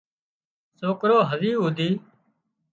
اِ 0.03 0.03
سوڪرو 0.79 1.17
هزي 1.29 1.51
هوڌي 1.61 1.89